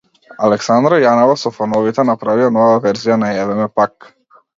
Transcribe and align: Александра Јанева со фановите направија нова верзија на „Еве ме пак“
Александра 0.45 0.97
Јанева 1.01 1.35
со 1.41 1.51
фановите 1.57 2.05
направија 2.11 2.47
нова 2.55 2.79
верзија 2.87 3.19
на 3.25 3.31
„Еве 3.43 3.59
ме 3.61 3.69
пак“ 3.81 4.09